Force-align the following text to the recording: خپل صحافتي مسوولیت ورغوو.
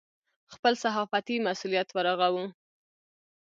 خپل 0.53 0.73
صحافتي 0.83 1.35
مسوولیت 1.45 1.89
ورغوو. 1.93 2.43